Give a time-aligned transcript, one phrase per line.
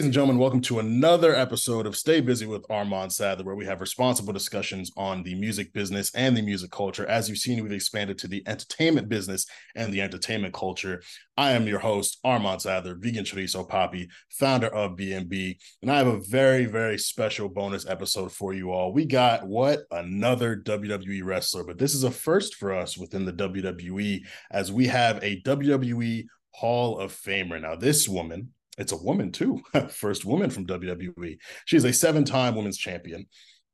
[0.00, 3.66] Ladies and gentlemen, welcome to another episode of Stay Busy with Armon Sadler, where we
[3.66, 7.04] have responsible discussions on the music business and the music culture.
[7.04, 9.44] As you've seen, we've expanded to the entertainment business
[9.76, 11.02] and the entertainment culture.
[11.36, 16.06] I am your host, Armon Sadler, vegan chorizo poppy, founder of B&B, and I have
[16.06, 18.94] a very, very special bonus episode for you all.
[18.94, 23.34] We got what another WWE wrestler, but this is a first for us within the
[23.34, 27.60] WWE, as we have a WWE Hall of Famer.
[27.60, 31.36] Now, this woman it's a woman too, first woman from WWE.
[31.64, 33.26] She's a seven-time women's champion,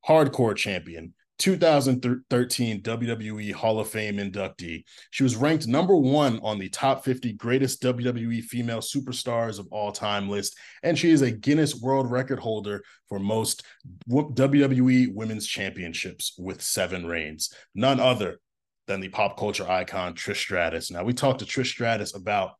[0.06, 4.84] hardcore champion, 2013 WWE Hall of Fame inductee.
[5.10, 9.92] She was ranked number one on the top 50 greatest WWE female superstars of all
[9.92, 13.64] time list, and she is a Guinness World Record holder for most
[14.08, 17.52] WWE Women's Championships with seven reigns.
[17.74, 18.38] None other
[18.86, 20.90] than the pop culture icon Trish Stratus.
[20.90, 22.52] Now, we talked to Trish Stratus about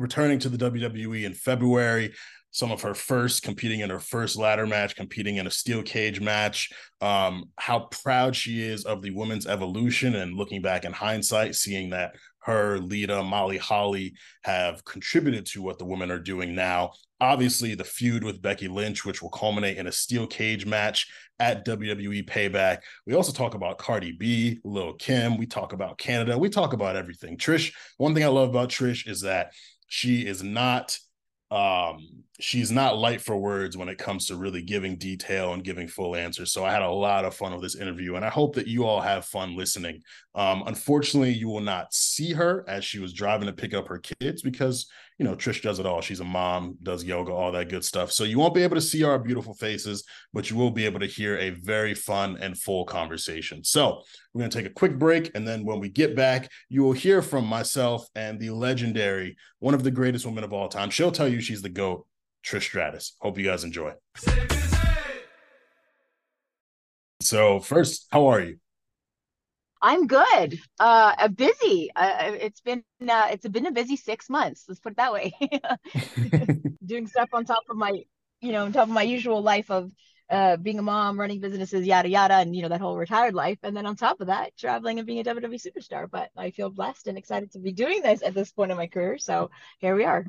[0.00, 2.14] returning to the WWE in February.
[2.52, 6.20] Some of her first competing in her first ladder match, competing in a steel cage
[6.20, 6.70] match.
[7.00, 11.90] Um, how proud she is of the women's evolution, and looking back in hindsight, seeing
[11.90, 16.92] that her, Lita, Molly Holly have contributed to what the women are doing now.
[17.20, 21.06] Obviously, the feud with Becky Lynch, which will culminate in a steel cage match
[21.38, 22.78] at WWE Payback.
[23.06, 25.36] We also talk about Cardi B, Lil Kim.
[25.36, 26.38] We talk about Canada.
[26.38, 27.36] We talk about everything.
[27.36, 29.52] Trish, one thing I love about Trish is that
[29.90, 30.96] she is not
[31.50, 32.06] um
[32.38, 36.14] she's not light for words when it comes to really giving detail and giving full
[36.14, 36.52] answers.
[36.52, 38.86] So i had a lot of fun with this interview and i hope that you
[38.86, 40.00] all have fun listening.
[40.36, 43.98] Um unfortunately you will not see her as she was driving to pick up her
[43.98, 44.86] kids because
[45.20, 48.10] you know trish does it all she's a mom does yoga all that good stuff
[48.10, 50.98] so you won't be able to see our beautiful faces but you will be able
[50.98, 54.00] to hear a very fun and full conversation so
[54.32, 56.92] we're going to take a quick break and then when we get back you will
[56.92, 61.12] hear from myself and the legendary one of the greatest women of all time she'll
[61.12, 62.06] tell you she's the goat
[62.42, 63.16] Trish Stratus.
[63.20, 63.92] Hope you guys enjoy.
[67.20, 68.58] So, first, how are you?
[69.82, 70.58] I'm good.
[70.78, 71.90] Uh, busy.
[71.96, 74.64] Uh, it's been uh, it's been a busy six months.
[74.68, 75.32] Let's put it that way.
[76.84, 78.02] Doing stuff on top of my,
[78.40, 79.90] you know, on top of my usual life of
[80.28, 83.58] uh, being a mom, running businesses, yada yada, and you know that whole retired life.
[83.62, 86.08] And then on top of that, traveling and being a WWE superstar.
[86.10, 88.86] But I feel blessed and excited to be doing this at this point in my
[88.86, 89.18] career.
[89.18, 90.26] So here we are.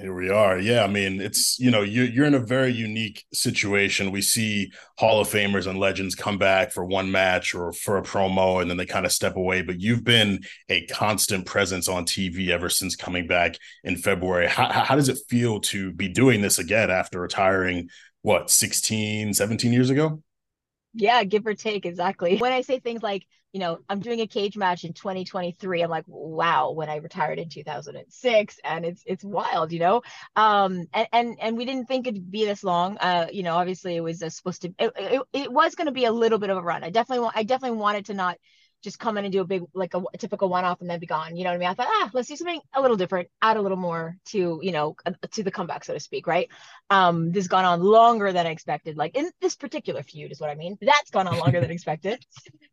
[0.00, 0.60] Here we are.
[0.60, 4.12] Yeah, I mean, it's you know, you're you're in a very unique situation.
[4.12, 8.02] We see Hall of Famers and legends come back for one match or for a
[8.02, 9.62] promo, and then they kind of step away.
[9.62, 14.46] But you've been a constant presence on TV ever since coming back in February.
[14.46, 17.88] How how does it feel to be doing this again after retiring?
[18.22, 20.22] What 16, 17 years ago?
[20.94, 22.36] Yeah, give or take, exactly.
[22.38, 25.82] When I say things like you know, I'm doing a cage match in 2023.
[25.82, 30.02] I'm like, wow, when I retired in 2006, and it's it's wild, you know.
[30.36, 32.98] Um, and and and we didn't think it'd be this long.
[32.98, 34.74] Uh, you know, obviously it was supposed to.
[34.78, 36.84] It, it, it was going to be a little bit of a run.
[36.84, 37.36] I definitely want.
[37.36, 38.38] I definitely wanted to not
[38.82, 41.00] just come in and do a big like a, a typical one off and then
[41.00, 41.36] be gone.
[41.36, 41.68] You know what I mean?
[41.68, 44.72] I thought, ah, let's do something a little different, add a little more to you
[44.72, 46.48] know uh, to the comeback, so to speak, right?
[46.90, 48.96] Um, this has gone on longer than I expected.
[48.96, 50.78] Like in this particular feud is what I mean.
[50.80, 52.24] That's gone on longer than expected.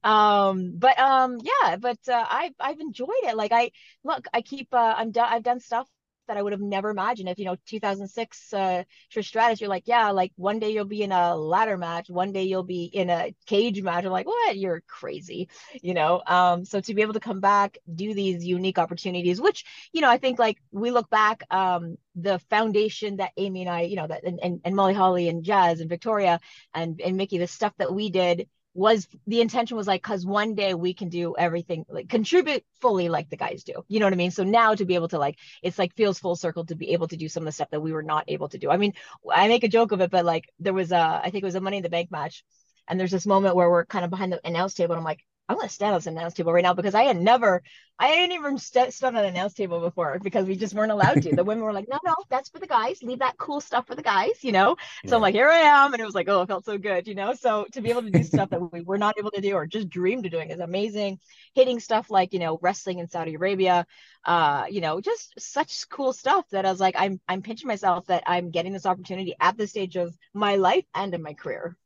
[0.04, 3.36] Um, but um, yeah, but uh, I've I've enjoyed it.
[3.36, 3.72] Like I
[4.04, 5.28] look, I keep uh, I'm done.
[5.30, 5.88] I've done stuff
[6.28, 7.30] that I would have never imagined.
[7.30, 11.02] If you know 2006 uh, Trish Stratus, you're like, yeah, like one day you'll be
[11.02, 14.06] in a ladder match, one day you'll be in a cage match.
[14.06, 14.58] I'm like, what?
[14.58, 15.50] You're crazy,
[15.82, 16.22] you know.
[16.26, 20.10] Um, so to be able to come back, do these unique opportunities, which you know,
[20.10, 24.08] I think like we look back, um, the foundation that Amy and I, you know,
[24.08, 26.40] that and, and, and Molly Holly and Jazz and Victoria
[26.74, 30.54] and and Mickie, the stuff that we did was the intention was like because one
[30.54, 34.14] day we can do everything like contribute fully like the guys do you know what
[34.14, 34.32] i mean?
[34.32, 37.08] So now to be able to like it's like feels full circle to be able
[37.08, 38.70] to do some of the stuff that we were not able to do.
[38.70, 38.94] I mean
[39.34, 41.56] i make a joke of it but like there was a i think it was
[41.56, 42.44] a money in the bank match
[42.88, 45.24] and there's this moment where we're kind of behind the announce table and i'm like
[45.48, 47.62] I'm gonna stand on this announce table right now because I had never,
[48.00, 51.22] I hadn't even st- stood on an announce table before because we just weren't allowed
[51.22, 51.36] to.
[51.36, 53.04] The women were like, no, no, that's for the guys.
[53.04, 54.76] Leave that cool stuff for the guys, you know.
[55.06, 55.16] So.
[55.16, 57.14] I'm like, here I am, and it was like, oh, it felt so good, you
[57.14, 57.34] know.
[57.36, 59.68] So to be able to do stuff that we were not able to do or
[59.68, 61.20] just dreamed of doing is amazing.
[61.54, 63.86] Hitting stuff like you know wrestling in Saudi Arabia,
[64.26, 68.08] uh, you know, just such cool stuff that I was like, I'm I'm pinching myself
[68.08, 71.78] that I'm getting this opportunity at this stage of my life and in my career.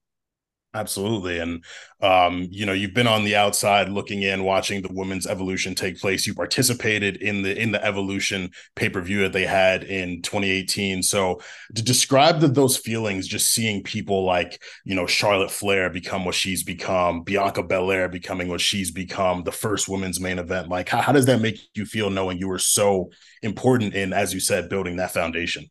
[0.76, 1.40] Absolutely.
[1.40, 1.64] And
[2.00, 6.00] um, you know, you've been on the outside looking in, watching the women's evolution take
[6.00, 6.28] place.
[6.28, 11.02] You participated in the in the evolution pay-per-view that they had in 2018.
[11.02, 11.42] So
[11.74, 16.36] to describe the, those feelings, just seeing people like, you know, Charlotte Flair become what
[16.36, 20.70] she's become, Bianca Belair becoming what she's become, the first women's main event.
[20.70, 23.10] Like how, how does that make you feel knowing you were so
[23.42, 25.66] important in, as you said, building that foundation?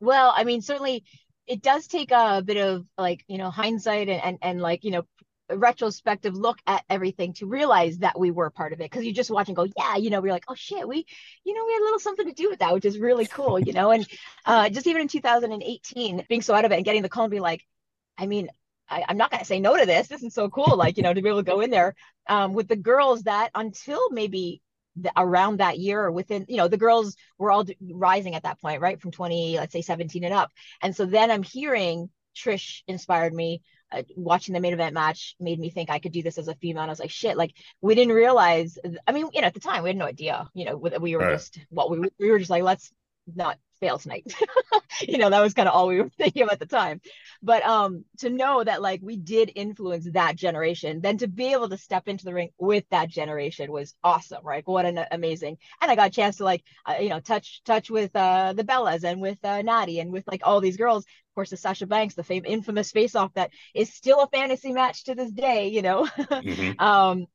[0.00, 1.04] Well, I mean, certainly
[1.48, 4.90] it does take a bit of like, you know, hindsight and and, and like, you
[4.90, 5.04] know,
[5.50, 8.90] retrospective look at everything to realize that we were part of it.
[8.90, 11.06] Because you just watch and go yeah you know we're like oh shit we
[11.44, 13.58] you know we had a little something to do with that which is really cool
[13.58, 13.90] you know?
[13.90, 14.06] And
[14.44, 17.30] uh, just even in 2018 being so out of it and getting the call and
[17.30, 17.64] be like
[18.18, 18.50] i mean
[18.90, 20.08] I, am not going to say no to this.
[20.08, 21.94] This is so cool like you know to be able to go in there
[22.26, 24.62] um, with the girls that until maybe
[25.02, 28.60] the, around that year or within you know the girls were all rising at that
[28.60, 30.50] point right from 20 let's say 17 and up
[30.82, 33.60] and so then i'm hearing trish inspired me
[33.90, 36.54] uh, watching the main event match made me think I could do this as a
[36.56, 36.82] female.
[36.82, 38.76] And I was like, shit, like we didn't realize.
[39.06, 40.46] I mean, you know, at the time we had no idea.
[40.52, 41.32] You know, we were right.
[41.32, 42.92] just what we we were just like, let's
[43.34, 44.32] not fail tonight.
[45.00, 47.00] you know, that was kind of all we were thinking of at the time.
[47.42, 51.68] But um to know that like we did influence that generation, then to be able
[51.68, 54.66] to step into the ring with that generation was awesome, right?
[54.66, 55.58] What an amazing.
[55.80, 58.64] And I got a chance to like uh, you know touch touch with uh the
[58.64, 61.04] Bellas and with uh Natty and with like all these girls.
[61.04, 64.72] Of course, the Sasha Banks, the fame infamous face off that is still a fantasy
[64.72, 66.04] match to this day, you know.
[66.18, 66.80] mm-hmm.
[66.80, 67.26] um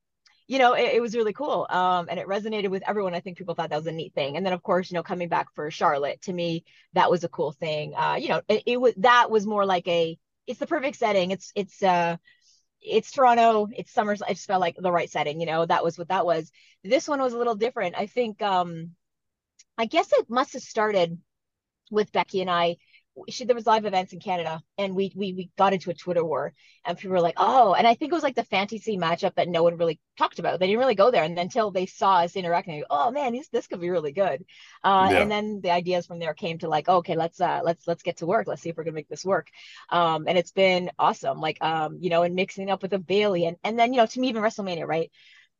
[0.47, 1.65] you know, it, it, was really cool.
[1.69, 3.13] Um, and it resonated with everyone.
[3.13, 4.35] I think people thought that was a neat thing.
[4.35, 7.29] And then, of course, you know, coming back for Charlotte, to me, that was a
[7.29, 7.93] cool thing.
[7.95, 11.31] Uh, you know, it, it was that was more like a, it's the perfect setting.
[11.31, 12.17] It's it's uh,
[12.81, 13.67] it's Toronto.
[13.73, 14.15] It's summer.
[14.27, 15.39] I just felt like the right setting.
[15.39, 16.51] You know, that was what that was.
[16.83, 17.95] This one was a little different.
[17.97, 18.41] I think.
[18.41, 18.91] Um,
[19.77, 21.17] I guess it must have started
[21.89, 22.77] with Becky and I
[23.29, 26.23] she there was live events in Canada and we we we got into a Twitter
[26.23, 26.53] war
[26.85, 29.47] and people were like, oh, and I think it was like the fantasy matchup that
[29.47, 30.59] no one really talked about.
[30.59, 33.49] They didn't really go there, and until they saw us interacting, go, oh man, this
[33.49, 34.43] this could be really good.
[34.83, 35.19] Uh, yeah.
[35.19, 38.17] And then the ideas from there came to like, okay, let's uh let's let's get
[38.17, 38.47] to work.
[38.47, 39.47] Let's see if we're gonna make this work.
[39.89, 41.39] Um, and it's been awesome.
[41.39, 44.05] Like um, you know, and mixing up with a Bayley and and then you know,
[44.05, 45.11] to me even WrestleMania, right?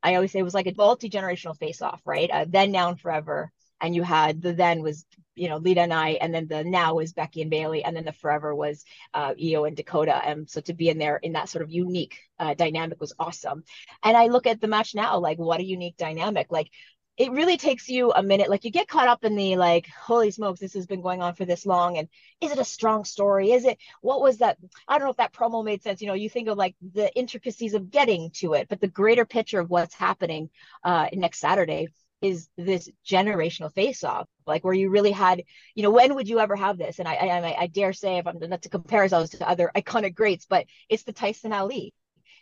[0.03, 2.29] I always say it was like a multi generational face off, right?
[2.29, 3.51] Uh, then, now, and forever.
[3.83, 6.95] And you had the then was you know Lita and I, and then the now
[6.95, 8.83] was Becky and Bayley, and then the forever was
[9.13, 10.15] uh, Iyo and Dakota.
[10.15, 13.63] And so to be in there in that sort of unique uh, dynamic was awesome.
[14.03, 16.47] And I look at the match now, like what a unique dynamic.
[16.49, 16.69] Like
[17.15, 18.49] it really takes you a minute.
[18.49, 21.35] Like you get caught up in the like, holy smokes, this has been going on
[21.35, 22.07] for this long, and
[22.41, 23.51] is it a strong story?
[23.51, 24.57] Is it what was that?
[24.87, 26.01] I don't know if that promo made sense.
[26.01, 29.25] You know, you think of like the intricacies of getting to it, but the greater
[29.25, 30.49] picture of what's happening
[30.83, 31.89] uh, next Saturday
[32.23, 35.43] is this generational face off like where you really had
[35.75, 38.25] you know when would you ever have this and i i, I dare say if
[38.25, 41.93] i'm not to compare ourselves to other iconic greats but it's the tyson ali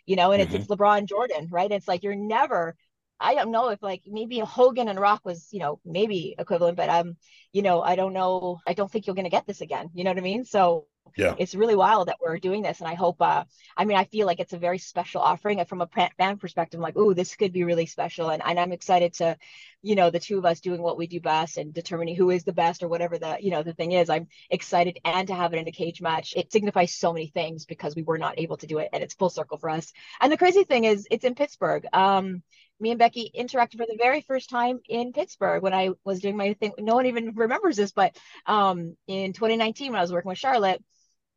[0.06, 0.54] you know and mm-hmm.
[0.54, 2.76] it's, it's lebron jordan right it's like you're never
[3.24, 6.88] I don't know if like maybe Hogan and Rock was, you know, maybe equivalent, but
[6.88, 7.16] um,
[7.52, 8.58] you know, I don't know.
[8.66, 9.90] I don't think you're gonna get this again.
[9.94, 10.44] You know what I mean?
[10.44, 11.34] So yeah.
[11.38, 13.44] It's really wild that we're doing this and i hope uh
[13.76, 16.78] i mean i feel like it's a very special offering and from a fan perspective
[16.78, 19.36] I'm like oh this could be really special and, and i'm excited to
[19.82, 22.44] you know the two of us doing what we do best and determining who is
[22.44, 25.52] the best or whatever the you know the thing is i'm excited and to have
[25.52, 26.34] it in a cage match.
[26.36, 29.14] It signifies so many things because we were not able to do it and it's
[29.14, 29.92] full circle for us.
[30.20, 31.86] And the crazy thing is it's in pittsburgh.
[31.92, 32.42] Um
[32.82, 36.36] me and Becky interacted for the very first time in Pittsburgh when I was doing
[36.36, 36.72] my thing.
[36.78, 40.82] No one even remembers this, but um, in 2019 when I was working with Charlotte,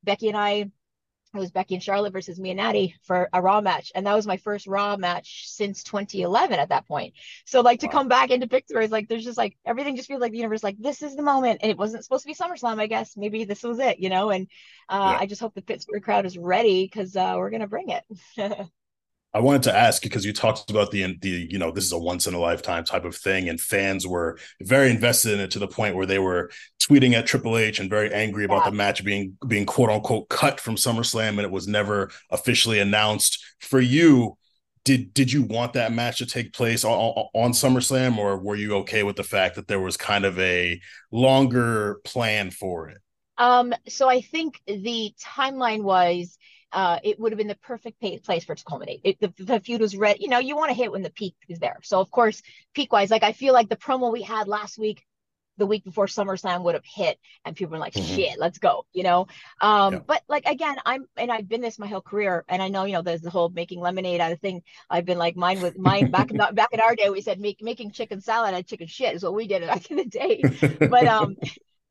[0.04, 0.72] Becky and I
[1.36, 4.16] it was Becky and Charlotte versus me and Natty for a Raw match, and that
[4.16, 6.60] was my first Raw match since 2011.
[6.60, 7.14] At that point,
[7.46, 7.92] so like to wow.
[7.92, 10.64] come back into Pittsburgh is like there's just like everything just feels like the universe
[10.64, 13.18] like this is the moment, and it wasn't supposed to be SummerSlam, I guess.
[13.18, 14.30] Maybe this was it, you know.
[14.30, 14.48] And
[14.88, 15.20] uh, yeah.
[15.20, 18.04] I just hope the Pittsburgh crowd is ready because uh, we're gonna bring it.
[19.36, 22.00] I wanted to ask because you talked about the the you know this is a
[22.00, 25.60] once in a lifetime type of thing, and fans were very invested in it to
[25.60, 26.50] the point where they were
[26.82, 28.70] tweeting at Triple H and very angry about yeah.
[28.70, 33.44] the match being being quote unquote cut from SummerSlam and it was never officially announced.
[33.60, 34.38] For you,
[34.86, 36.94] did did you want that match to take place on,
[37.34, 40.80] on SummerSlam, or were you okay with the fact that there was kind of a
[41.12, 43.00] longer plan for it?
[43.38, 46.38] Um, so I think the timeline was
[46.76, 49.00] uh, it would have been the perfect place for it to culminate.
[49.06, 50.20] It, the, the feud was ready.
[50.22, 51.80] You know, you want to hit when the peak is there.
[51.84, 55.02] So of course, peak wise, like I feel like the promo we had last week,
[55.58, 58.14] the week before SummerSlam would have hit, and people were like, mm-hmm.
[58.14, 59.28] "Shit, let's go," you know.
[59.62, 60.00] Um, yeah.
[60.06, 62.92] But like again, I'm and I've been this my whole career, and I know you
[62.92, 64.62] know there's the whole making lemonade out of thing.
[64.90, 67.10] I've been like mine with mine back in the, back in our day.
[67.10, 69.90] We said make, making chicken salad out of chicken shit is what we did back
[69.90, 70.42] in the day.
[70.96, 71.38] But um,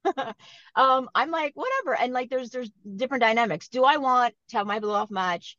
[0.75, 1.97] um, I'm like, whatever.
[1.97, 3.69] And like, there's there's different dynamics.
[3.69, 5.57] Do I want to have my blow off match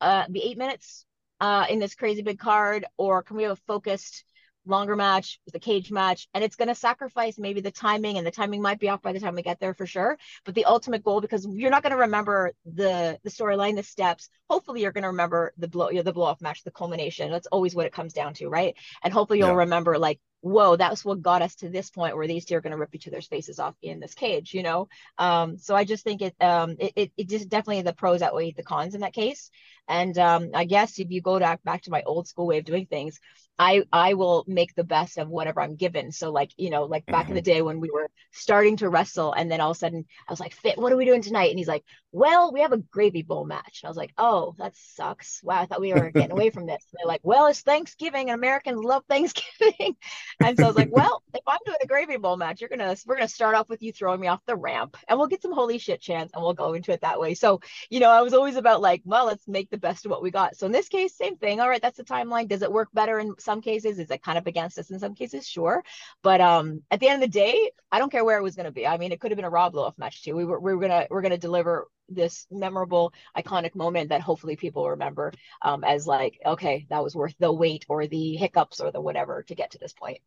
[0.00, 1.06] uh, be eight minutes
[1.40, 4.24] uh, in this crazy big card, or can we have a focused
[4.66, 6.28] longer match with a cage match?
[6.34, 9.12] And it's going to sacrifice maybe the timing, and the timing might be off by
[9.12, 10.18] the time we get there for sure.
[10.44, 14.28] But the ultimate goal, because you're not going to remember the the storyline, the steps.
[14.48, 17.30] Hopefully, you're going to remember the blow, you know, the blow off match, the culmination.
[17.30, 18.74] That's always what it comes down to, right?
[19.02, 19.54] And hopefully, you'll yeah.
[19.54, 22.72] remember like whoa, that's what got us to this point where these two are going
[22.72, 24.88] to rip each other's faces off in this cage, you know?
[25.16, 28.52] Um, so I just think it, um, it, it, it just definitely the pros outweigh
[28.52, 29.50] the cons in that case.
[29.88, 32.64] And um, I guess if you go back, back to my old school way of
[32.64, 33.18] doing things,
[33.58, 36.10] I I will make the best of whatever I'm given.
[36.10, 37.30] So like, you know, like back mm-hmm.
[37.30, 40.04] in the day when we were starting to wrestle and then all of a sudden
[40.26, 41.50] I was like, Fit, what are we doing tonight?
[41.50, 43.80] And he's like, Well, we have a gravy bowl match.
[43.82, 45.40] And I was like, Oh, that sucks.
[45.44, 46.84] Wow, I thought we were getting away from this.
[46.90, 49.96] And they're like, Well, it's Thanksgiving and Americans love Thanksgiving.
[50.42, 52.96] and so I was like, Well, if I'm doing a gravy bowl match, you're gonna
[53.06, 55.52] we're gonna start off with you throwing me off the ramp and we'll get some
[55.52, 57.34] holy shit chance, and we'll go into it that way.
[57.34, 57.60] So,
[57.90, 60.30] you know, I was always about like, well, let's make the best of what we
[60.30, 60.56] got.
[60.56, 61.60] So in this case, same thing.
[61.60, 62.48] All right, that's the timeline.
[62.48, 63.98] Does it work better in some cases?
[63.98, 65.46] Is it kind of against us in some cases?
[65.46, 65.82] Sure.
[66.22, 68.72] But um at the end of the day, I don't care where it was gonna
[68.72, 68.86] be.
[68.86, 70.34] I mean, it could have been a Raw blow off match too.
[70.34, 74.88] We were we were gonna we're gonna deliver this memorable iconic moment that hopefully people
[74.88, 75.32] remember
[75.62, 79.42] um, as like okay that was worth the wait or the hiccups or the whatever
[79.42, 80.18] to get to this point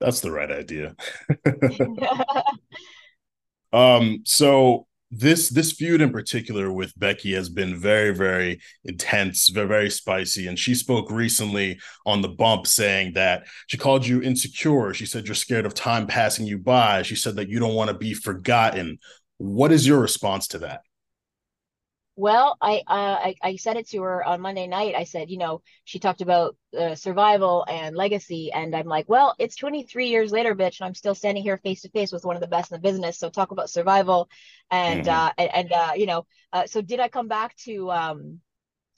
[0.00, 0.94] that's the right idea
[3.72, 9.68] um so this this feud in particular with Becky has been very very intense, very
[9.68, 14.94] very spicy and she spoke recently on the bump saying that she called you insecure.
[14.94, 17.02] She said you're scared of time passing you by.
[17.02, 18.98] She said that you don't want to be forgotten.
[19.42, 20.82] What is your response to that?
[22.14, 24.94] Well, I, uh, I I said it to her on Monday night.
[24.94, 29.34] I said, you know, she talked about uh, survival and legacy, and I'm like, well,
[29.40, 32.36] it's 23 years later, bitch, and I'm still standing here face to face with one
[32.36, 33.18] of the best in the business.
[33.18, 34.28] So talk about survival,
[34.70, 35.10] and mm-hmm.
[35.10, 38.40] uh, and, and uh, you know, uh, so did I come back to um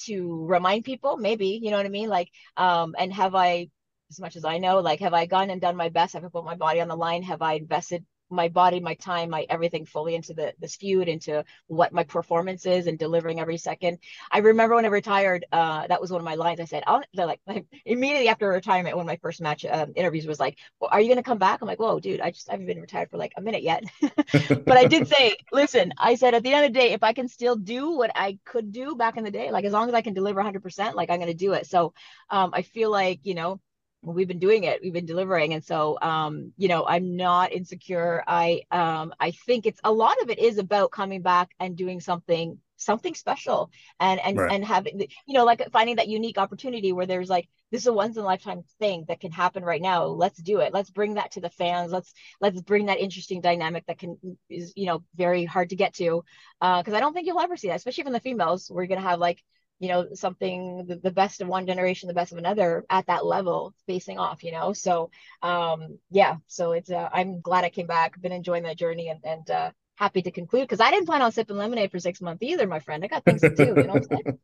[0.01, 1.17] to remind people?
[1.17, 2.11] Maybe, you know what I mean?
[2.11, 3.69] Like, um, and have I,
[4.11, 6.13] as much as I know, like, have I gone and done my best?
[6.13, 7.23] Have I put my body on the line?
[7.23, 8.05] Have I invested
[8.35, 12.67] my body, my time, my everything fully into the this feud, into what my performance
[12.67, 13.99] is and delivering every second.
[14.31, 16.61] I remember when I retired, uh, that was one of my lines.
[16.61, 17.41] I said, I'll, they're like,
[17.85, 21.09] immediately after retirement, one of my first match um, interviews was like, well, are you
[21.09, 21.61] going to come back?
[21.61, 23.85] I'm like, whoa, dude, I just I haven't been retired for like a minute yet.
[24.01, 27.13] but I did say, listen, I said, at the end of the day, if I
[27.13, 29.95] can still do what I could do back in the day, like as long as
[29.95, 31.67] I can deliver 100%, like I'm going to do it.
[31.67, 31.95] So
[32.31, 33.61] um, I feel like, you know,
[34.05, 35.55] we've been doing it we've been delivering.
[35.55, 38.23] And so um you know i'm not insecure.
[38.27, 42.01] I um i think it's a lot of it is about coming back and doing
[42.01, 43.71] something something special
[44.01, 44.53] and and right.
[44.53, 47.93] and having you know like finding that unique opportunity where there's like this is a
[47.93, 50.05] once in a lifetime thing that can happen right now.
[50.05, 50.73] Let's do it.
[50.73, 51.91] Let's bring that to the fans.
[51.91, 54.19] Let's let's bring that interesting dynamic that can
[54.49, 56.25] is you know very hard to get to
[56.61, 58.71] uh because i don't think you'll ever see that especially from the females.
[58.71, 59.43] We're gonna have like
[59.81, 63.27] you know something the, the, best of one generation the best of another at that
[63.27, 65.11] level facing off you know so
[65.43, 69.21] um yeah so it's uh, i'm glad i came back been enjoying that journey and
[69.25, 72.43] and uh happy to conclude because i didn't plan on sipping lemonade for six months
[72.43, 74.01] either my friend i got things to do you know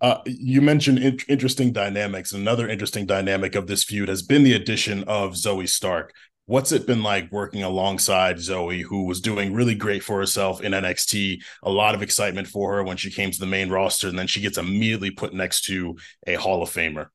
[0.00, 2.32] Uh, you mentioned in- interesting dynamics.
[2.32, 6.12] Another interesting dynamic of this feud has been the addition of Zoey Stark.
[6.46, 10.72] What's it been like working alongside Zoey, who was doing really great for herself in
[10.72, 11.42] NXT?
[11.62, 14.26] A lot of excitement for her when she came to the main roster, and then
[14.26, 15.96] she gets immediately put next to
[16.26, 17.06] a Hall of Famer.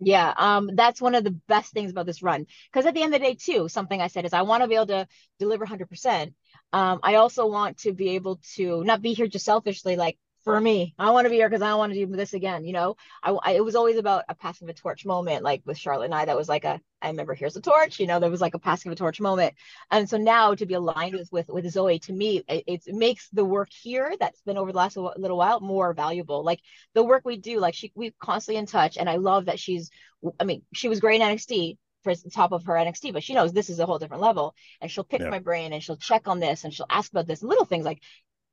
[0.00, 2.46] Yeah, um, that's one of the best things about this run.
[2.72, 4.68] Because at the end of the day, too, something I said is I want to
[4.68, 5.06] be able to
[5.38, 6.34] deliver 100%.
[6.72, 10.60] Um, I also want to be able to not be here just selfishly, like for
[10.60, 10.94] me.
[10.98, 12.64] I want to be here because I don't want to do this again.
[12.64, 15.78] You know, I, I, it was always about a passing the torch moment, like with
[15.78, 16.26] Charlotte and I.
[16.26, 17.98] That was like a I remember here's the torch.
[17.98, 19.54] You know, there was like a passing the torch moment.
[19.90, 23.28] And so now to be aligned with with, with Zoey, to me, it, it makes
[23.30, 26.44] the work here that's been over the last little while more valuable.
[26.44, 26.60] Like
[26.94, 29.90] the work we do, like she we constantly in touch, and I love that she's.
[30.38, 33.34] I mean, she was great in NXT for the top of her NXT, but she
[33.34, 34.54] knows this is a whole different level.
[34.80, 35.30] And she'll pick yeah.
[35.30, 38.00] my brain and she'll check on this and she'll ask about this little things like,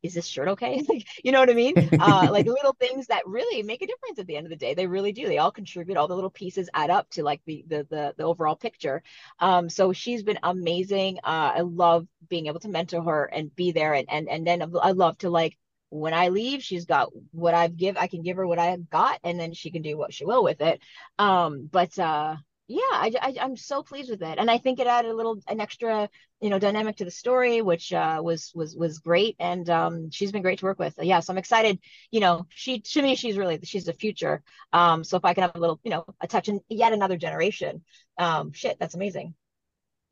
[0.04, 0.84] is this shirt okay?
[0.90, 1.76] like, you know what I mean?
[2.00, 4.74] Uh, like little things that really make a difference at the end of the day.
[4.74, 5.28] They really do.
[5.28, 5.98] They all contribute.
[5.98, 9.04] All the little pieces add up to like the the the, the overall picture.
[9.40, 11.18] Um, so she's been amazing.
[11.24, 13.94] Uh, I love being able to mentor her and be there.
[13.94, 15.58] And and and then I love to like
[15.90, 17.98] when I leave, she's got what I've give.
[17.98, 20.44] I can give her what I've got, and then she can do what she will
[20.44, 20.82] with it.
[21.20, 22.38] Um, but uh,
[22.72, 25.38] yeah, I, I am so pleased with it, and I think it added a little
[25.48, 26.10] an extra
[26.40, 30.32] you know dynamic to the story, which uh, was was was great, and um, she's
[30.32, 30.96] been great to work with.
[31.02, 31.80] Yeah, so I'm excited.
[32.12, 34.42] You know, she to me she's really she's the future.
[34.72, 37.18] Um, so if I can have a little you know a touch in yet another
[37.18, 37.84] generation,
[38.18, 39.34] um, shit, that's amazing.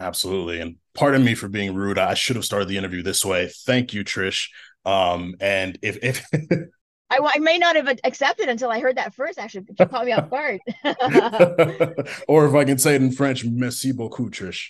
[0.02, 1.98] Absolutely, and pardon me for being rude.
[1.98, 3.50] I should have started the interview this way.
[3.66, 4.50] Thank you, Trish.
[4.84, 6.26] Um, and if if
[7.10, 9.40] I, I may not have accepted until I heard that first.
[9.40, 10.60] Actually, you caught me off guard.
[12.28, 14.70] or if I can say it in French, merci beaucoup, Trish.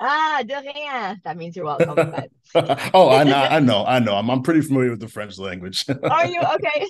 [0.00, 1.20] Ah, de rien.
[1.24, 2.14] That means you're welcome.
[2.94, 4.14] Oh, I know, I know, I know.
[4.14, 5.84] I'm, I'm pretty familiar with the French language.
[6.10, 6.86] Are you okay?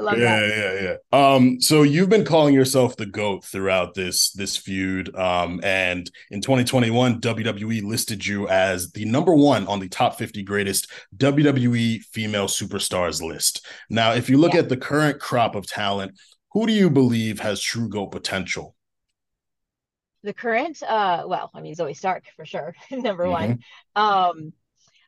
[0.00, 0.80] Love yeah, that.
[0.80, 1.34] yeah, yeah.
[1.34, 5.14] Um, so you've been calling yourself the goat throughout this this feud.
[5.14, 10.42] Um, and in 2021, WWE listed you as the number one on the top 50
[10.44, 13.66] greatest WWE female superstars list.
[13.90, 14.60] Now, if you look yeah.
[14.60, 16.18] at the current crop of talent,
[16.52, 18.74] who do you believe has true goat potential?
[20.22, 23.32] The current uh well i mean zoey stark for sure number mm-hmm.
[23.32, 23.58] one
[23.96, 24.52] um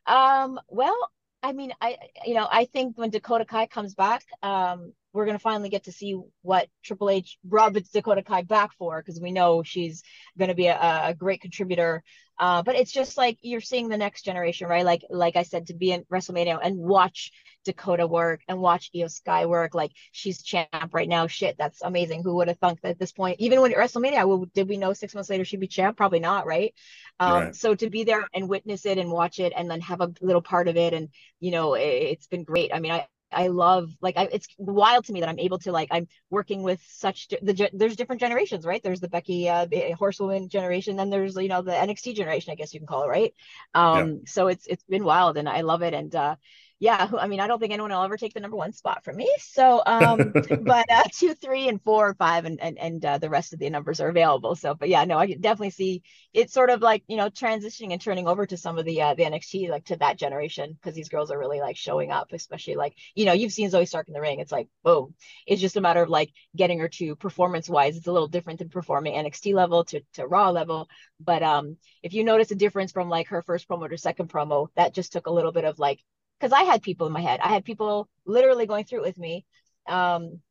[0.05, 1.09] um well
[1.41, 5.37] i mean i you know i think when dakota kai comes back um we're going
[5.37, 9.31] to finally get to see what Triple H brought Dakota Kai back for because we
[9.31, 10.03] know she's
[10.37, 12.03] going to be a, a great contributor.
[12.37, 14.83] Uh, but it's just like you're seeing the next generation, right?
[14.83, 17.31] Like like I said, to be in WrestleMania and watch
[17.63, 19.73] Dakota work and watch Iyo Sky work.
[19.73, 21.27] Like she's champ right now.
[21.27, 22.23] Shit, that's amazing.
[22.23, 23.39] Who would have thunk that at this point?
[23.39, 25.95] Even when WrestleMania, did we know six months later she'd be champ?
[25.95, 26.73] Probably not, right?
[27.21, 27.55] Um, right.
[27.55, 30.41] So to be there and witness it and watch it and then have a little
[30.41, 31.07] part of it, and
[31.39, 32.73] you know, it, has been great.
[32.73, 35.71] I mean, I I love like I, it's wild to me that I'm able to
[35.71, 40.49] like I'm working with such the there's different generations right there's the Becky uh, horsewoman
[40.49, 43.33] generation then there's you know the NXT generation I guess you can call it right
[43.73, 44.15] um yeah.
[44.25, 46.35] so it's it's been wild and I love it and uh
[46.79, 49.15] yeah, I mean, I don't think anyone will ever take the number one spot from
[49.15, 49.33] me.
[49.39, 53.53] So, um, but uh, two, three, and four, five, and and and uh, the rest
[53.53, 54.55] of the numbers are available.
[54.55, 56.03] So, but yeah, no, I definitely see
[56.33, 59.13] it's sort of like you know transitioning and turning over to some of the uh,
[59.13, 62.75] the NXT like to that generation because these girls are really like showing up, especially
[62.75, 64.41] like you know you've seen Zoey Stark in the ring.
[64.41, 65.13] It's like boom,
[65.47, 67.95] it's just a matter of like getting her to performance wise.
[67.95, 70.89] It's a little different than performing NXT level to to Raw level.
[71.21, 74.67] But um, if you notice a difference from like her first promo to second promo,
[74.75, 76.01] that just took a little bit of like
[76.39, 77.39] because I had people in my head.
[77.41, 79.45] I had people literally going through it with me.
[79.87, 80.41] Um,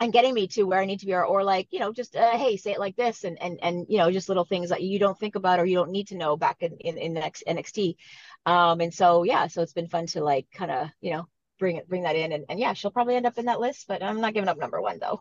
[0.00, 2.14] and getting me to where I need to be, or, or like, you know, just
[2.14, 4.82] uh, hey, say it like this, and and and you know, just little things that
[4.82, 7.20] you don't think about or you don't need to know back in in, in the
[7.20, 7.96] next NXT.
[8.46, 11.26] Um, and so yeah, so it's been fun to like kind of you know
[11.58, 13.86] bring it bring that in, and and yeah, she'll probably end up in that list,
[13.88, 15.20] but I'm not giving up number one though.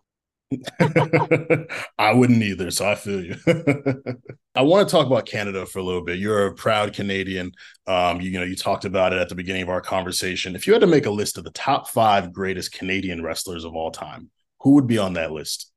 [1.98, 3.36] I wouldn't either, so I feel you.
[4.56, 6.20] I want to talk about Canada for a little bit.
[6.20, 7.52] You're a proud Canadian.
[7.86, 10.56] Um, you, you know, you talked about it at the beginning of our conversation.
[10.56, 13.76] If you had to make a list of the top five greatest Canadian wrestlers of
[13.76, 14.30] all time,
[14.62, 15.72] who would be on that list?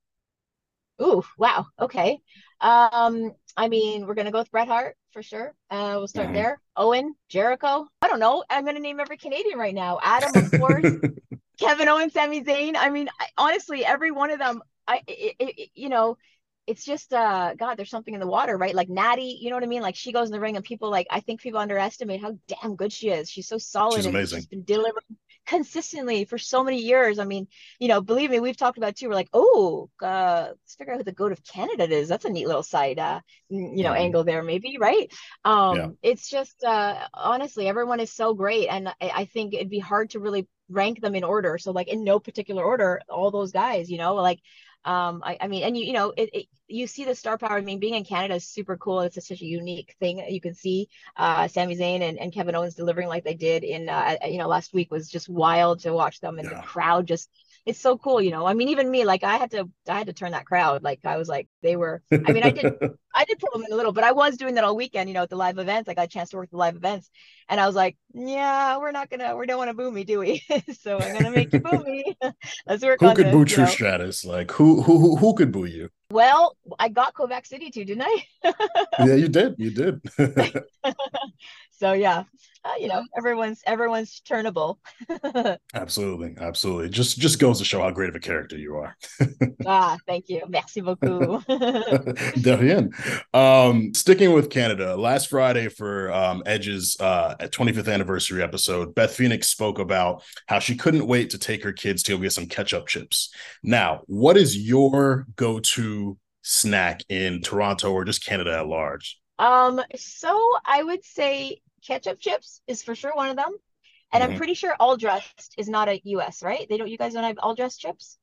[1.02, 1.66] Ooh, wow.
[1.80, 2.20] Okay.
[2.60, 5.54] Um, I mean, we're gonna go with Bret Hart for sure.
[5.70, 6.36] Uh, we'll start mm-hmm.
[6.36, 6.60] there.
[6.76, 7.86] Owen, Jericho.
[8.02, 8.44] I don't know.
[8.50, 9.98] I'm gonna name every Canadian right now.
[10.02, 10.84] Adam, of course.
[11.60, 12.74] Kevin Owens, Sami Zayn.
[12.76, 14.62] I mean, I, honestly, every one of them.
[14.88, 16.16] I, it, it, you know,
[16.70, 19.64] it's just uh god there's something in the water right like natty you know what
[19.64, 22.20] i mean like she goes in the ring and people like i think people underestimate
[22.20, 26.38] how damn good she is she's so solid she's amazing she's been delivering consistently for
[26.38, 27.48] so many years i mean
[27.80, 30.98] you know believe me we've talked about too we're like oh uh let's figure out
[30.98, 33.18] who the goat of canada is that's a neat little side uh
[33.48, 33.98] you know mm.
[33.98, 35.12] angle there maybe right
[35.44, 35.88] um yeah.
[36.02, 40.10] it's just uh honestly everyone is so great and I, I think it'd be hard
[40.10, 41.58] to really rank them in order.
[41.58, 44.40] So like in no particular order all those guys you know like
[44.84, 47.58] um I, I mean and you you know it, it, you see the star power.
[47.58, 49.00] I mean being in canada is super cool.
[49.00, 52.74] It's such a unique thing you can see uh Sami Zayn and, and kevin owens
[52.74, 56.20] delivering like they did in uh you know last week was just wild to watch
[56.20, 56.60] them and yeah.
[56.60, 57.28] the crowd just
[57.66, 58.46] it's so cool you know?
[58.46, 61.00] I mean even me like i had to i had to turn that crowd like
[61.04, 62.66] i was like they were i mean i did
[63.14, 65.14] i did pull them in a little but i was doing that all weekend you
[65.14, 65.88] know at the live events.
[65.88, 67.10] I got a chance to work the live events.
[67.48, 70.18] And i was like yeah we're not gonna we don't want to boo me do
[70.20, 70.42] we?
[70.80, 72.16] So i'm gonna make you boo me.
[72.66, 74.24] Let's work who on could this, boo Trish Stratus?
[74.24, 75.90] Like who who who, who could boo you?
[76.10, 78.24] Well, I got Quebec City too, didn't I?
[78.98, 79.54] yeah, you did.
[79.58, 80.00] You did.
[81.70, 82.24] so yeah,
[82.64, 84.78] uh, you know, everyone's everyone's turnable.
[85.74, 86.90] absolutely, absolutely.
[86.90, 88.96] Just just goes to show how great of a character you are.
[89.66, 90.42] ah, thank you.
[90.48, 91.44] Merci beaucoup.
[91.46, 92.90] De rien.
[93.32, 99.48] Um, sticking with Canada, last Friday for um, Edge's uh, 25th anniversary episode, Beth Phoenix
[99.48, 102.86] spoke about how she couldn't wait to take her kids to go get some ketchup
[102.86, 103.32] chips.
[103.62, 109.18] Now, what is your go-to snack in Toronto or just Canada at large?
[109.38, 113.54] Um, so I would say ketchup chips is for sure one of them.
[114.12, 114.32] And mm-hmm.
[114.32, 116.66] I'm pretty sure all dressed is not a US, right?
[116.68, 118.18] They don't you guys don't have all dressed chips?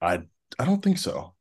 [0.00, 0.22] I
[0.58, 1.34] I don't think so.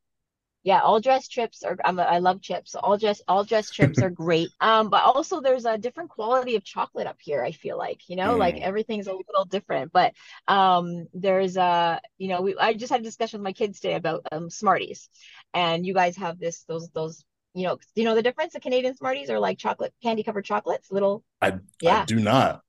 [0.63, 2.75] Yeah, all dressed chips are I'm a, I love chips.
[2.75, 4.49] All dressed all dressed chips are great.
[4.59, 8.17] Um, but also there's a different quality of chocolate up here, I feel like, you
[8.17, 8.39] know, mm.
[8.39, 9.93] like everything's a little different.
[9.93, 10.13] But
[10.49, 13.95] um there's a you know, we I just had a discussion with my kids today
[13.95, 15.09] about um Smarties.
[15.53, 17.23] And you guys have this those those
[17.57, 18.53] you know, do you know the difference?
[18.53, 21.23] The Canadian Smarties are like chocolate candy covered chocolates, little.
[21.41, 22.01] I yeah.
[22.01, 22.61] I do not.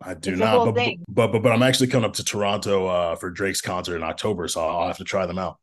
[0.00, 0.74] I do it's not.
[0.74, 4.02] But, but, but but I'm actually coming up to Toronto uh, for Drake's concert in
[4.02, 5.58] October, so I'll have to try them out.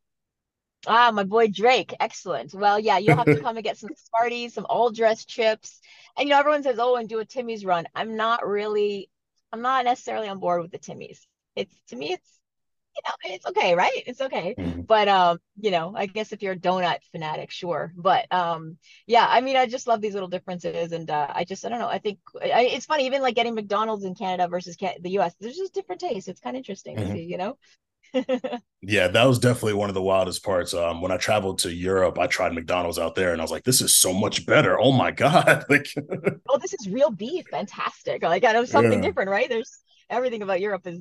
[0.87, 1.93] Ah, my boy Drake.
[1.99, 2.53] Excellent.
[2.53, 5.79] Well, yeah, you'll have to come and get some Smarties, some all dressed chips.
[6.17, 7.85] And you know, everyone says, oh, and do a Timmy's run.
[7.95, 9.09] I'm not really,
[9.51, 11.25] I'm not necessarily on board with the Timmy's.
[11.55, 12.39] It's to me, it's
[12.95, 14.03] you know, it's okay, right?
[14.07, 14.55] It's okay.
[14.57, 14.81] Mm-hmm.
[14.81, 17.93] But um, you know, I guess if you're a donut fanatic, sure.
[17.95, 21.65] But um, yeah, I mean, I just love these little differences, and uh, I just,
[21.65, 21.87] I don't know.
[21.87, 25.35] I think I, it's funny, even like getting McDonald's in Canada versus the U.S.
[25.39, 26.29] There's just different tastes.
[26.29, 27.13] It's kind of interesting mm-hmm.
[27.13, 27.57] see, you know.
[28.81, 30.73] yeah, that was definitely one of the wildest parts.
[30.73, 33.63] Um, when I traveled to Europe, I tried McDonald's out there, and I was like,
[33.63, 34.79] "This is so much better!
[34.79, 35.87] Oh my god!" Like,
[36.49, 38.23] oh, this is real beef, fantastic!
[38.23, 39.07] Like, I know something yeah.
[39.07, 39.49] different, right?
[39.49, 40.99] There's everything about Europe is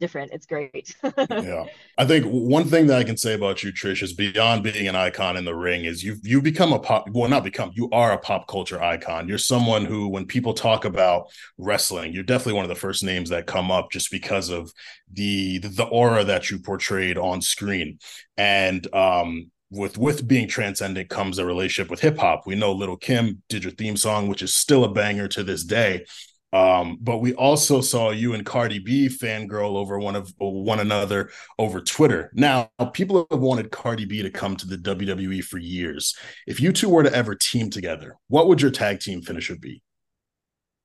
[0.00, 0.32] different.
[0.32, 0.94] It's great.
[1.30, 1.64] yeah,
[1.96, 4.96] I think one thing that I can say about you, Trish, is beyond being an
[4.96, 7.08] icon in the ring, is you you become a pop.
[7.10, 7.70] Well, not become.
[7.74, 9.28] You are a pop culture icon.
[9.28, 13.30] You're someone who, when people talk about wrestling, you're definitely one of the first names
[13.30, 14.72] that come up just because of
[15.12, 17.98] the the aura that you portrayed on screen,
[18.36, 22.46] and um with with being transcendent comes a relationship with hip hop.
[22.46, 25.64] We know Little Kim did your theme song, which is still a banger to this
[25.64, 26.06] day.
[26.52, 31.30] Um, but we also saw you and Cardi B fangirl over one of one another
[31.58, 32.30] over Twitter.
[32.32, 36.16] Now, people have wanted Cardi B to come to the WWE for years.
[36.46, 39.82] If you two were to ever team together, what would your tag team finisher be?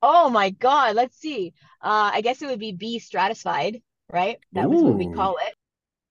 [0.01, 1.53] Oh my god, let's see.
[1.81, 4.37] Uh, I guess it would be B Stratusfied, right?
[4.51, 4.69] That Ooh.
[4.69, 5.53] was what we call it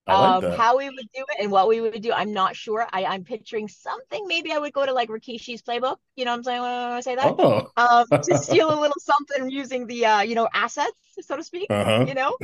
[0.06, 2.86] um, how we would do it and what we would do, I'm not sure.
[2.92, 4.26] I, I'm picturing something.
[4.26, 5.96] Maybe I would go to like Rikishi's playbook.
[6.16, 7.34] You know what I'm saying when I say that?
[7.38, 7.68] Oh.
[7.76, 11.68] Um, to steal a little something using the uh, you know, assets, so to speak.
[11.70, 12.04] Uh-huh.
[12.06, 12.36] You know.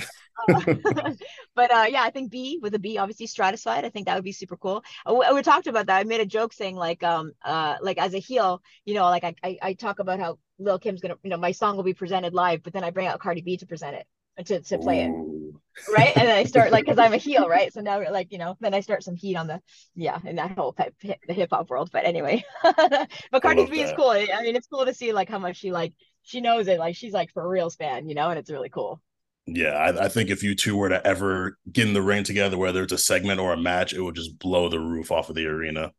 [0.49, 0.75] Uh,
[1.55, 3.85] but uh, yeah, I think B with a B, obviously Stratusfied.
[3.85, 4.85] I think that would be super cool.
[5.05, 5.99] Uh, we, we talked about that.
[5.99, 9.25] I made a joke saying like, um, uh, like as a heel, you know, like
[9.25, 11.94] I, I, I talk about how Lil Kim's gonna, you know, my song will be
[11.94, 14.07] presented live, but then I bring out Cardi B to present it
[14.44, 15.53] to, to play Ooh.
[15.85, 16.16] it right?
[16.16, 17.72] And then i start like because i'm a heel right?
[17.72, 19.61] So now like you know then i start some heat on the
[19.94, 21.90] yeah in that whole type the hip-hop world.
[21.92, 24.11] But anyway but cardi b is cool.
[24.11, 26.79] I mean it's cool to see like how much she like she knows it.
[26.79, 29.01] Like she's like for a real fan you know and it's really cool.
[29.46, 32.59] Yeah I, I think if you two were to ever get in the ring together
[32.59, 35.37] whether it's a segment or a match it would just blow the roof off of
[35.37, 35.92] the arena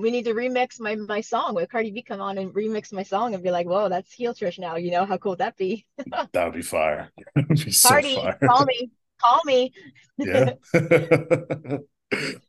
[0.00, 3.02] we need to remix my my song with Cardi B come on and remix my
[3.02, 4.76] song and be like, whoa, that's heel Trish now.
[4.76, 5.86] You know how cool would that be?
[6.32, 7.10] that would be fire.
[7.36, 8.38] Would be Cardi, so fire.
[8.44, 8.90] call me,
[9.22, 9.72] call me.
[10.18, 10.52] yeah.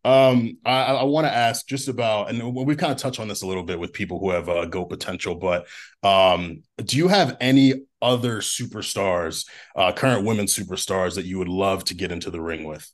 [0.03, 3.43] um, I, I want to ask just about, and we kind of touch on this
[3.43, 5.67] a little bit with people who have uh, go potential, but
[6.03, 11.83] um, do you have any other superstars, uh, current women superstars that you would love
[11.85, 12.89] to get into the ring with?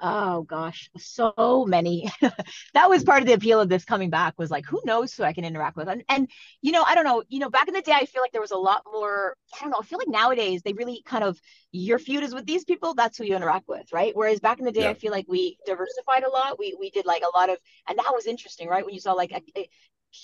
[0.00, 2.10] Oh gosh, so many.
[2.74, 5.22] that was part of the appeal of this coming back was like, who knows who
[5.22, 5.88] I can interact with?
[5.88, 6.28] And, and,
[6.60, 8.40] you know, I don't know, you know, back in the day, I feel like there
[8.40, 11.40] was a lot more, I don't know, I feel like nowadays they really kind of,
[11.70, 14.14] your feud is with these people, that's who you interact with, right?
[14.14, 14.90] Whereas back in the day, yeah.
[14.90, 16.58] I feel like we diversified a lot.
[16.58, 18.84] We, we did like a lot of, and that was interesting, right?
[18.84, 19.68] When you saw like a, a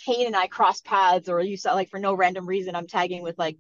[0.05, 3.23] Kane and I cross paths, or you saw like for no random reason I'm tagging
[3.23, 3.57] with like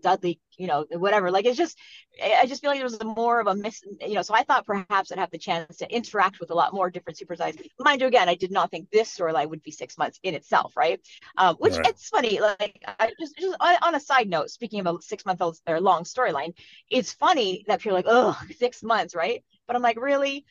[0.00, 1.30] Dudley, you know, whatever.
[1.30, 1.78] Like it's just,
[2.22, 4.22] I just feel like there was more of a miss, you know.
[4.22, 7.18] So I thought perhaps I'd have the chance to interact with a lot more different
[7.18, 7.58] super sides.
[7.78, 10.76] Mind you, again, I did not think this storyline would be six months in itself,
[10.76, 11.00] right?
[11.36, 11.88] Um, which right.
[11.88, 12.40] it's funny.
[12.40, 15.80] Like I just, just on a side note, speaking of a six month old or
[15.80, 16.54] long storyline,
[16.88, 19.44] it's funny that people are like, oh, six months, right?
[19.66, 20.44] But I'm like, really?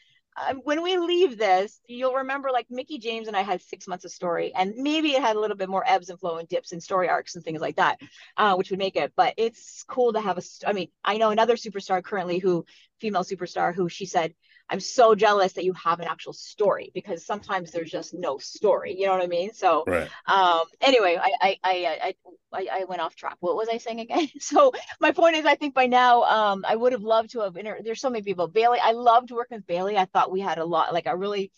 [0.64, 4.12] When we leave this, you'll remember like Mickie James and I had six months of
[4.12, 6.82] story, and maybe it had a little bit more ebbs and flow and dips and
[6.82, 8.00] story arcs and things like that,
[8.38, 9.14] uh, which would make it.
[9.16, 10.42] But it's cool to have a.
[10.66, 12.66] I mean, I know another superstar currently who,
[13.00, 14.34] female superstar, who she said
[14.70, 18.96] I'm so jealous that you have an actual story because sometimes there's just no story.
[18.98, 19.54] You know what I mean?
[19.54, 20.10] So, right.
[20.26, 22.14] um, anyway, I, I, I,
[22.52, 23.38] I, I went off track.
[23.40, 24.30] What was I saying again?
[24.40, 27.56] so my point is, I think by now, um, I would have loved to have.
[27.58, 28.48] Inter- there's so many people.
[28.48, 29.98] Bayley, I loved working with Bayley.
[29.98, 31.52] I thought we had a lot, like a really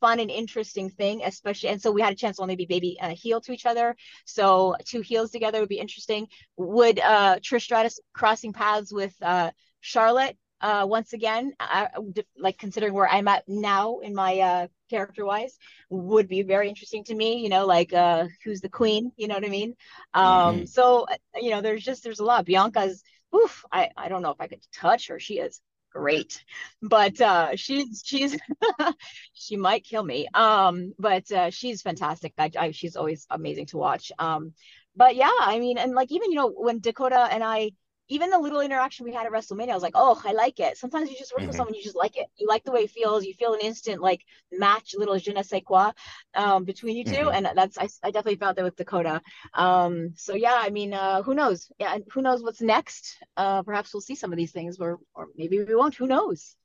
[0.00, 1.70] fun and interesting thing, especially.
[1.70, 3.96] And so we had a chance to only be baby heel to each other.
[4.24, 6.28] So two heels together would be interesting.
[6.56, 11.88] Would uh, Trish Stratus crossing paths with uh, Charlotte uh, once again, I,
[12.36, 15.56] like considering where I'm at now in my uh, character wise,
[15.90, 17.38] would be very interesting to me.
[17.38, 19.12] You know, like uh, who's the queen?
[19.16, 19.74] You know what I mean?
[20.14, 20.64] Um, mm-hmm.
[20.66, 22.44] So uh, you know, there's just there's a lot.
[22.44, 23.02] Bianca's,
[23.34, 25.20] oof, I I don't know if I could touch her.
[25.20, 25.60] She is
[25.92, 26.44] great,
[26.82, 28.36] but uh, she's she's
[29.32, 30.28] she might kill me.
[30.34, 32.32] Um, but uh, she's fantastic.
[32.38, 34.10] I, I she's always amazing to watch.
[34.18, 34.54] Um,
[34.96, 37.70] but yeah, I mean, and like even you know when Dakota and I
[38.08, 40.76] even the little interaction we had at WrestleMania, I was like, oh, I like it.
[40.76, 41.48] Sometimes you just work mm-hmm.
[41.48, 42.26] with someone, you just like it.
[42.36, 43.24] You like the way it feels.
[43.24, 45.92] You feel an instant like match, little je ne sais quoi
[46.34, 47.28] um, between you 2 mm-hmm.
[47.28, 49.20] And that's, I, I, definitely felt that with Dakota.
[49.54, 51.70] Um, so yeah, I mean, uh, who knows?
[51.78, 53.16] Yeah, who knows what's next?
[53.36, 55.94] Uh, perhaps we'll see some of these things, or or maybe we won't.
[55.94, 56.56] Who knows?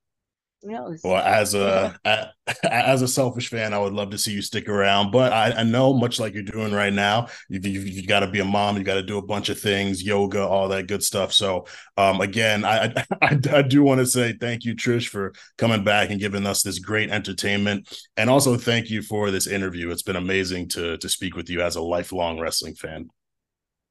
[1.04, 1.98] Well, as a
[2.64, 5.64] as a selfish fan, I would love to see you stick around, but I, I
[5.64, 8.78] know much like you're doing right now, you've, you've, you've got to be a mom,
[8.78, 11.34] you got to do a bunch of things, yoga, all that good stuff.
[11.34, 11.66] So,
[11.98, 16.10] um, again, I, I I do want to say thank you, Trish, for coming back
[16.10, 19.92] and giving us this great entertainment, and also thank you for this interview.
[19.92, 23.10] It's been amazing to to speak with you as a lifelong wrestling fan.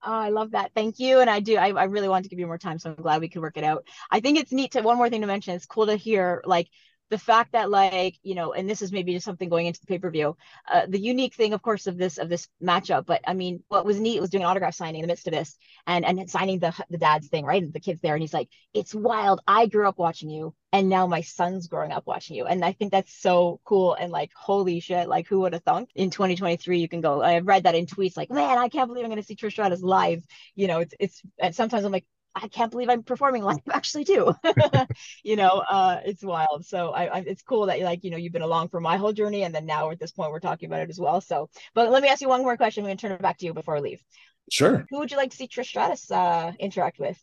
[0.05, 0.73] Oh, I love that.
[0.75, 1.21] Thank you.
[1.21, 1.57] And I do.
[1.57, 3.57] I, I really want to give you more time, so I'm glad we could work
[3.57, 3.87] it out.
[4.11, 5.55] I think it's neat to one more thing to mention.
[5.55, 6.69] It's cool to hear like
[7.13, 9.87] the fact that like you know and this is maybe just something going into the
[9.87, 10.35] pay-per-view
[10.73, 13.85] uh, the unique thing of course of this of this matchup but i mean what
[13.85, 16.59] was neat was doing an autograph signing in the midst of this and and signing
[16.59, 17.63] the the dad's thing right?
[17.63, 19.41] And the kids there and he's like it's wild.
[19.47, 22.47] I grew up watching you and now my son's growing up watching you.
[22.47, 25.91] And i think that's so cool and like holy shit like who would have thunk
[25.95, 29.05] in 2023 you can go i've read that in tweets like man i can't believe
[29.05, 30.23] i'm going to see trish stratus live.
[30.55, 34.05] You know it's it's and sometimes i'm like I can't believe I'm performing live actually
[34.05, 34.35] too.
[35.23, 36.65] you know, uh, it's wild.
[36.65, 39.13] So I, I, it's cool that like, you know, you've been along for my whole
[39.13, 39.45] journey.
[39.45, 41.21] And then now at this point, we're talking about it as well.
[41.21, 42.83] So, but let me ask you one more question.
[42.83, 44.03] I'm going to turn it back to you before I leave.
[44.51, 44.87] Sure.
[44.91, 47.19] Who would you like to see Trish Stratus uh, interact with?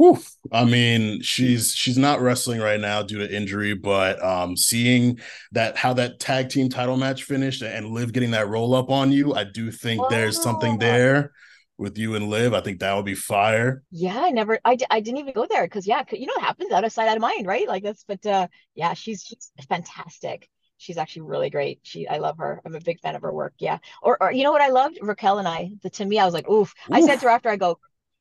[0.00, 0.36] Oof.
[0.52, 5.18] I mean, she's she's not wrestling right now due to injury, but um, seeing
[5.52, 9.10] that how that tag team title match finished and Liv getting that roll up on
[9.10, 10.06] you, I do think oh.
[10.08, 11.32] there's something there
[11.78, 12.52] with you and Liv.
[12.52, 13.82] I think that would be fire.
[13.90, 16.72] Yeah, I never, I, I didn't even go there because yeah, you know what happens
[16.72, 17.68] out of sight, out of mind, right?
[17.68, 20.48] Like that's, but uh, yeah, she's, she's fantastic.
[20.76, 21.80] She's actually really great.
[21.82, 22.60] She, I love her.
[22.64, 23.54] I'm a big fan of her work.
[23.58, 23.78] Yeah.
[24.00, 24.98] Or, or you know what I loved?
[25.02, 25.70] Raquel and I.
[25.82, 26.68] The, to me, I was like, oof.
[26.68, 26.74] oof.
[26.92, 27.80] I said to her after I go,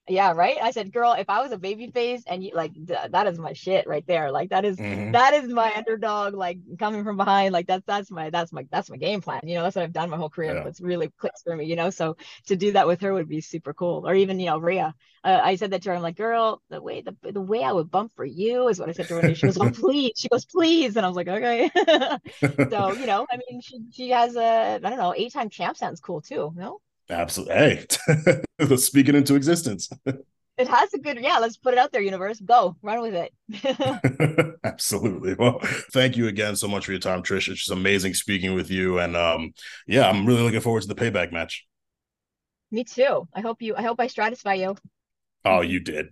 [0.10, 0.58] yeah, right.
[0.62, 3.38] I said, girl, if I was a baby face and you like th- that is
[3.38, 4.32] my shit right there.
[4.32, 5.12] Like that is, mm-hmm.
[5.12, 7.52] that is my underdog, like coming from behind.
[7.52, 9.42] Like that's that's my that's my that's my game plan.
[9.44, 10.56] You know, that's what I've done my whole career.
[10.56, 10.68] Yeah.
[10.68, 11.90] It's really clicks for me, you know.
[11.90, 12.16] So
[12.48, 14.08] to do that with her would be super cool.
[14.08, 14.96] Or even, you know, Rhea.
[15.24, 15.96] Uh, I said that to her.
[15.96, 18.88] I'm like, girl, the way the, the way I would bump for you is what
[18.88, 19.20] I said to her.
[19.20, 20.14] And she goes, oh please.
[20.16, 20.96] She goes, please.
[20.96, 21.70] And I was like, okay.
[22.40, 25.76] so, you know, I mean, she she has a I don't know, eight time champ
[25.76, 26.54] sounds cool too.
[26.56, 26.80] No?
[27.10, 27.56] Absolutely.
[27.56, 27.86] Hey,
[28.60, 29.90] let's speak it into existence.
[30.58, 31.38] It has a good, yeah.
[31.38, 32.40] Let's put it out there, universe.
[32.40, 34.56] Go run with it.
[34.64, 35.36] Absolutely.
[35.36, 35.60] Well,
[35.94, 37.48] thank you again so much for your time, Trish.
[37.48, 39.54] It's just amazing speaking with you, and um,
[39.86, 41.66] yeah, I'm really looking forward to the payback match.
[42.72, 43.28] Me too.
[43.34, 43.76] I hope you.
[43.76, 44.76] I hope I Stratusfy you.
[45.46, 46.08] Oh, you did,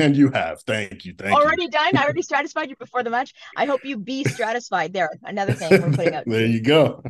[0.00, 0.62] and you have.
[0.62, 1.14] Thank you.
[1.16, 1.40] Thank you.
[1.40, 1.70] already you.
[1.70, 1.96] done.
[1.96, 3.32] I already Stratusfied you before the match.
[3.56, 4.94] I hope you be Stratusfied.
[4.94, 6.24] There, another thing we're putting out.
[6.26, 7.02] there you go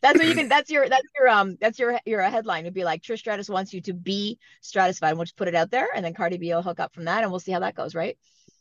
[0.00, 2.84] that's what you can that's your that's your um that's your your headline would be
[2.84, 5.14] like Trish Stratus wants you to be Stratusfied.
[5.14, 7.22] We'll just put it out there and then Cardi B will hook up from that
[7.22, 8.16] and we'll see how that goes, right?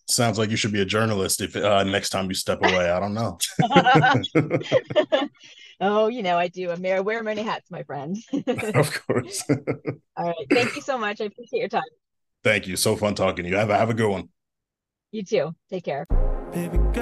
[0.08, 2.90] Sounds like you should be a journalist if uh, next time you step away.
[2.90, 3.38] I don't know.
[5.82, 6.70] oh, you know, I do.
[6.70, 8.18] I'm wear many hats, my friend.
[8.76, 9.44] of course.
[10.18, 10.48] All right.
[10.50, 11.22] Thank you so much.
[11.22, 11.84] I appreciate your time.
[12.44, 12.76] Thank you.
[12.76, 13.56] So fun talking to you.
[13.56, 14.30] Have a have a good one.
[15.12, 15.56] You too.
[15.70, 16.06] Take care.
[16.52, 16.94] Baby girl,